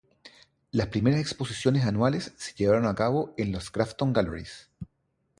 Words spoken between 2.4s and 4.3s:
llevaron a cabo en las Grafton